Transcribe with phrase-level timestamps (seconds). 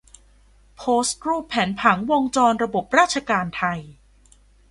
[0.77, 3.79] โพสรูปแผนผังวงจรระบบราชการไทย